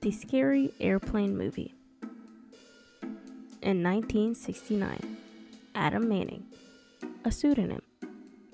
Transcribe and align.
The 0.00 0.12
Scary 0.12 0.72
Airplane 0.78 1.36
Movie. 1.36 1.74
In 3.60 3.82
1969, 3.82 5.16
Adam 5.74 6.08
Manning, 6.08 6.46
a 7.24 7.32
pseudonym, 7.32 7.82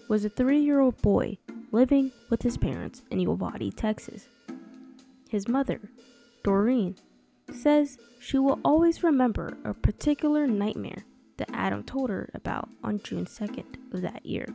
was 0.09 0.25
a 0.25 0.31
three 0.31 0.61
year 0.61 0.81
old 0.81 1.03
boy 1.03 1.37
living 1.71 2.13
with 2.31 2.41
his 2.41 2.57
parents 2.57 3.03
in 3.11 3.21
Uvalde, 3.21 3.77
Texas. 3.77 4.29
His 5.29 5.47
mother, 5.47 5.83
Doreen, 6.43 6.97
says 7.53 7.99
she 8.19 8.39
will 8.39 8.59
always 8.65 9.03
remember 9.03 9.59
a 9.65 9.75
particular 9.75 10.47
nightmare 10.47 11.05
that 11.37 11.51
Adam 11.53 11.83
told 11.83 12.09
her 12.09 12.31
about 12.33 12.71
on 12.83 13.03
June 13.03 13.27
2nd 13.27 13.93
of 13.93 14.01
that 14.01 14.25
year. 14.25 14.47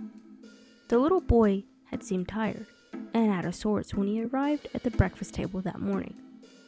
The 0.87 0.97
little 0.97 1.21
boy 1.21 1.65
had 1.91 2.03
seemed 2.03 2.29
tired 2.29 2.65
and 3.13 3.29
out 3.29 3.45
of 3.45 3.53
sorts 3.53 3.93
when 3.93 4.07
he 4.07 4.23
arrived 4.23 4.67
at 4.73 4.81
the 4.81 4.89
breakfast 4.89 5.35
table 5.35 5.61
that 5.61 5.79
morning. 5.79 6.15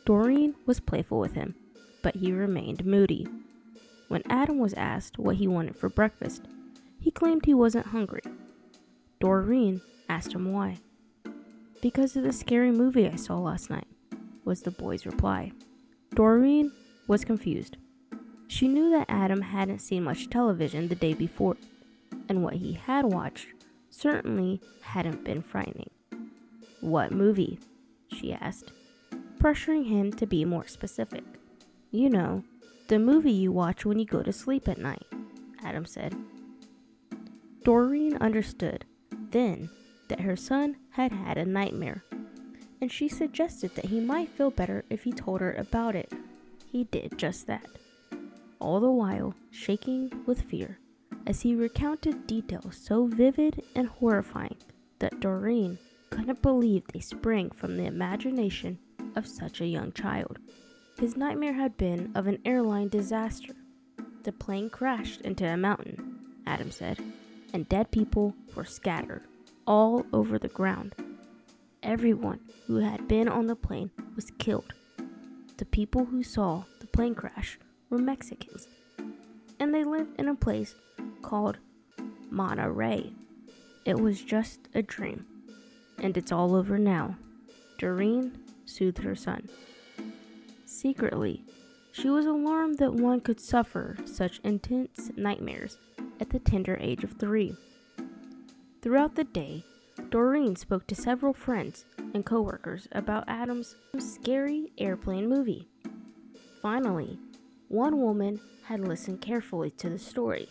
Doreen 0.05 0.55
was 0.65 0.79
playful 0.79 1.19
with 1.19 1.33
him, 1.33 1.55
but 2.01 2.15
he 2.15 2.31
remained 2.31 2.85
moody. 2.85 3.27
When 4.07 4.23
Adam 4.29 4.57
was 4.57 4.73
asked 4.73 5.19
what 5.19 5.35
he 5.35 5.47
wanted 5.47 5.75
for 5.75 5.89
breakfast, 5.89 6.47
he 6.99 7.11
claimed 7.11 7.45
he 7.45 7.53
wasn't 7.53 7.87
hungry. 7.87 8.21
Doreen 9.19 9.81
asked 10.09 10.33
him 10.33 10.51
why. 10.51 10.77
Because 11.81 12.15
of 12.15 12.23
the 12.23 12.33
scary 12.33 12.71
movie 12.71 13.07
I 13.07 13.15
saw 13.15 13.37
last 13.37 13.69
night, 13.69 13.87
was 14.43 14.61
the 14.61 14.71
boy's 14.71 15.05
reply. 15.05 15.51
Doreen 16.15 16.71
was 17.07 17.23
confused. 17.23 17.77
She 18.47 18.67
knew 18.67 18.89
that 18.89 19.09
Adam 19.09 19.41
hadn't 19.41 19.79
seen 19.79 20.03
much 20.03 20.29
television 20.29 20.87
the 20.87 20.95
day 20.95 21.13
before, 21.13 21.57
and 22.27 22.43
what 22.43 22.55
he 22.55 22.73
had 22.73 23.05
watched 23.05 23.47
certainly 23.89 24.61
hadn't 24.81 25.23
been 25.23 25.41
frightening. 25.41 25.89
What 26.81 27.11
movie? 27.11 27.59
she 28.09 28.33
asked 28.33 28.71
pressuring 29.41 29.87
him 29.87 30.11
to 30.13 30.27
be 30.27 30.45
more 30.45 30.67
specific. 30.67 31.23
You 31.89 32.11
know, 32.11 32.43
the 32.89 32.99
movie 32.99 33.31
you 33.31 33.51
watch 33.51 33.85
when 33.85 33.97
you 33.97 34.05
go 34.05 34.21
to 34.21 34.31
sleep 34.31 34.67
at 34.67 34.77
night, 34.77 35.07
Adam 35.63 35.85
said. 35.85 36.15
Doreen 37.63 38.17
understood 38.17 38.85
then 39.31 39.69
that 40.09 40.19
her 40.19 40.35
son 40.35 40.75
had 40.91 41.11
had 41.11 41.39
a 41.39 41.45
nightmare, 41.45 42.03
and 42.81 42.91
she 42.91 43.09
suggested 43.09 43.73
that 43.75 43.85
he 43.85 43.99
might 43.99 44.29
feel 44.29 44.51
better 44.51 44.85
if 44.91 45.05
he 45.05 45.11
told 45.11 45.41
her 45.41 45.53
about 45.53 45.95
it. 45.95 46.13
He 46.71 46.83
did 46.83 47.17
just 47.17 47.47
that, 47.47 47.65
all 48.59 48.79
the 48.79 48.91
while 48.91 49.33
shaking 49.49 50.11
with 50.27 50.43
fear 50.43 50.77
as 51.25 51.41
he 51.41 51.55
recounted 51.55 52.27
details 52.27 52.77
so 52.79 53.07
vivid 53.07 53.63
and 53.75 53.87
horrifying 53.87 54.57
that 54.99 55.19
Doreen 55.19 55.79
couldn't 56.11 56.43
believe 56.43 56.83
they 56.87 56.99
sprang 56.99 57.49
from 57.49 57.77
the 57.77 57.85
imagination 57.85 58.77
of 59.15 59.27
such 59.27 59.61
a 59.61 59.65
young 59.65 59.91
child. 59.91 60.39
His 60.99 61.17
nightmare 61.17 61.53
had 61.53 61.77
been 61.77 62.11
of 62.15 62.27
an 62.27 62.39
airline 62.45 62.89
disaster. 62.89 63.55
The 64.23 64.31
plane 64.31 64.69
crashed 64.69 65.21
into 65.21 65.45
a 65.45 65.57
mountain, 65.57 66.19
Adam 66.45 66.71
said, 66.71 66.99
and 67.53 67.67
dead 67.67 67.91
people 67.91 68.35
were 68.55 68.65
scattered 68.65 69.23
all 69.65 70.05
over 70.13 70.37
the 70.37 70.47
ground. 70.47 70.95
Everyone 71.83 72.39
who 72.67 72.77
had 72.77 73.07
been 73.07 73.27
on 73.27 73.47
the 73.47 73.55
plane 73.55 73.89
was 74.15 74.31
killed. 74.37 74.73
The 75.57 75.65
people 75.65 76.05
who 76.05 76.23
saw 76.23 76.63
the 76.79 76.87
plane 76.87 77.15
crash 77.15 77.57
were 77.89 77.97
Mexicans, 77.97 78.67
and 79.59 79.73
they 79.73 79.83
lived 79.83 80.19
in 80.19 80.27
a 80.27 80.35
place 80.35 80.75
called 81.21 81.57
Monterrey. 82.31 83.13
It 83.85 83.99
was 83.99 84.21
just 84.21 84.69
a 84.75 84.81
dream, 84.81 85.25
and 85.99 86.15
it's 86.15 86.31
all 86.31 86.55
over 86.55 86.77
now. 86.77 87.15
Doreen 87.77 88.37
soothed 88.65 88.99
her 88.99 89.15
son. 89.15 89.49
Secretly, 90.65 91.43
she 91.91 92.09
was 92.09 92.25
alarmed 92.25 92.77
that 92.79 92.93
one 92.93 93.19
could 93.19 93.39
suffer 93.39 93.97
such 94.05 94.39
intense 94.43 95.11
nightmares 95.15 95.77
at 96.19 96.29
the 96.29 96.39
tender 96.39 96.77
age 96.79 97.03
of 97.03 97.13
three. 97.13 97.55
Throughout 98.81 99.15
the 99.15 99.25
day, 99.25 99.63
Doreen 100.09 100.55
spoke 100.55 100.87
to 100.87 100.95
several 100.95 101.33
friends 101.33 101.85
and 102.13 102.25
coworkers 102.25 102.87
about 102.91 103.25
Adam's 103.27 103.75
scary 103.99 104.71
airplane 104.77 105.27
movie. 105.29 105.67
Finally, 106.61 107.19
one 107.67 107.99
woman 108.01 108.39
had 108.63 108.79
listened 108.79 109.21
carefully 109.21 109.71
to 109.71 109.89
the 109.89 109.99
story, 109.99 110.49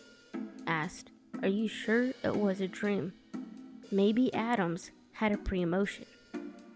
asked, 0.66 1.10
Are 1.42 1.48
you 1.48 1.68
sure 1.68 2.12
it 2.22 2.36
was 2.36 2.60
a 2.60 2.68
dream? 2.68 3.12
Maybe 3.90 4.32
Adams 4.32 4.90
had 5.12 5.32
a 5.32 5.38
pre 5.38 5.62
emotion. 5.62 6.06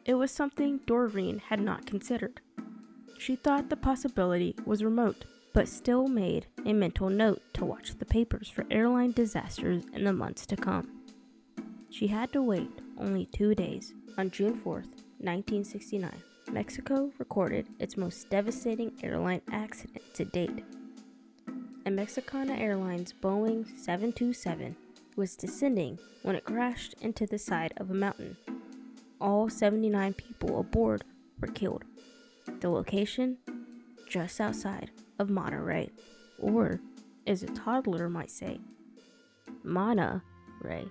It 0.05 0.15
was 0.15 0.31
something 0.31 0.81
Doreen 0.87 1.39
had 1.39 1.61
not 1.61 1.87
considered. 1.87 2.43
She 3.19 3.37
thought 3.37 3.71
the 3.71 3.77
possibility 3.77 4.55
was 4.67 4.85
remote, 4.85 5.25
but 5.55 5.67
still 5.67 6.09
made 6.09 6.47
a 6.67 6.75
mental 6.75 7.09
note 7.09 7.41
to 7.55 7.65
watch 7.65 7.97
the 7.97 8.05
papers 8.05 8.51
for 8.51 8.67
airline 8.71 9.13
disasters 9.13 9.85
in 9.95 10.05
the 10.05 10.13
months 10.13 10.45
to 10.47 10.57
come. 10.57 11.01
She 11.89 12.09
had 12.09 12.35
to 12.35 12.43
wait 12.43 12.71
only 12.99 13.25
two 13.27 13.55
days. 13.55 13.95
On 14.19 14.31
June 14.31 14.53
4th, 14.53 14.93
1969, 15.21 16.11
Mexico 16.53 17.11
recorded 17.19 17.67
its 17.79 17.97
most 17.97 18.29
devastating 18.29 18.93
airline 19.03 19.41
accident 19.51 20.03
to 20.13 20.27
date. 20.27 20.65
A 21.87 21.91
Mexicana 21.91 22.55
Airlines 22.55 23.15
Boeing 23.23 23.65
727 23.79 24.77
was 25.17 25.35
descending 25.35 25.99
when 26.23 26.37
it 26.37 26.45
crashed 26.45 26.95
into 27.01 27.27
the 27.27 27.39
side 27.39 27.73
of 27.79 27.91
a 27.91 27.95
mountain 27.95 28.37
all 29.21 29.49
79 29.49 30.15
people 30.15 30.61
aboard 30.61 31.05
were 31.41 31.49
killed. 31.49 31.85
The 32.61 32.69
location? 32.69 33.39
Just 34.09 34.41
outside 34.41 34.91
of 35.19 35.29
Monterrey, 35.29 35.91
or 36.39 36.81
as 37.27 37.43
a 37.43 37.47
toddler 37.47 38.09
might 38.09 38.31
say, 38.31 38.61
Mana 39.63 40.23
Ray. 40.61 40.87